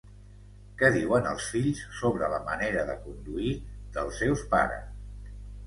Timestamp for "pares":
4.59-5.33